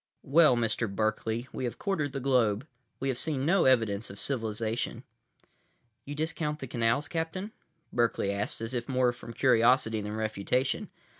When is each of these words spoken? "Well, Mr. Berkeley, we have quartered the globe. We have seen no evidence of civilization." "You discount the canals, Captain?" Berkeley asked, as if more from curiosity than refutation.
"Well, 0.23 0.55
Mr. 0.57 0.89
Berkeley, 0.91 1.47
we 1.53 1.65
have 1.65 1.77
quartered 1.77 2.11
the 2.11 2.19
globe. 2.19 2.65
We 2.99 3.09
have 3.09 3.19
seen 3.19 3.45
no 3.45 3.65
evidence 3.65 4.09
of 4.09 4.19
civilization." 4.19 5.03
"You 6.05 6.15
discount 6.15 6.57
the 6.57 6.65
canals, 6.65 7.07
Captain?" 7.07 7.51
Berkeley 7.93 8.31
asked, 8.31 8.61
as 8.61 8.73
if 8.73 8.89
more 8.89 9.11
from 9.13 9.31
curiosity 9.33 10.01
than 10.01 10.15
refutation. 10.15 10.89